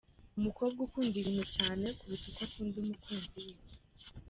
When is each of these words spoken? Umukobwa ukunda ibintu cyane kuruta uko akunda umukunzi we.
Umukobwa 0.37 0.79
ukunda 0.85 1.15
ibintu 1.21 1.45
cyane 1.55 1.85
kuruta 1.99 2.25
uko 2.31 2.41
akunda 2.45 2.75
umukunzi 2.83 3.37
we. 3.45 3.53